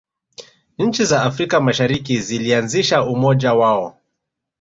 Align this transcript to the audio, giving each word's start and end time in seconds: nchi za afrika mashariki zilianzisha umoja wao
nchi 0.77 1.05
za 1.05 1.23
afrika 1.23 1.61
mashariki 1.61 2.19
zilianzisha 2.21 3.03
umoja 3.03 3.53
wao 3.53 3.97